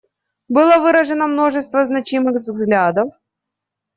[0.55, 3.13] Было выражено множество значимых взглядов.